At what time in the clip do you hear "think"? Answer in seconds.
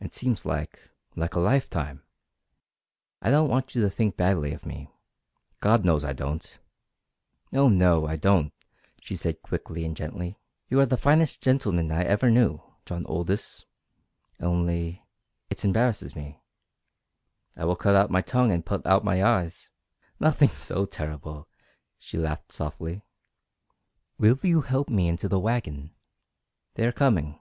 3.90-4.16